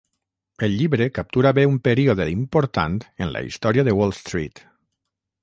[0.67, 4.65] El llibre captura bé un període important en la història de Wall Street.